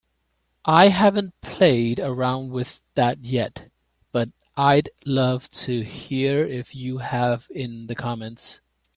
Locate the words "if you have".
6.43-7.45